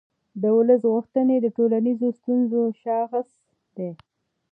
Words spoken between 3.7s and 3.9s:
دی